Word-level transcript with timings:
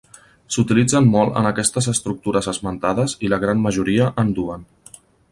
S'utilitzen 0.53 1.09
molt 1.15 1.35
en 1.41 1.49
aquestes 1.49 1.87
estructures 1.91 2.49
esmentades 2.53 3.15
i 3.27 3.29
la 3.33 3.39
gran 3.43 3.61
majoria 3.67 4.07
en 4.25 4.33
duen. 4.41 4.65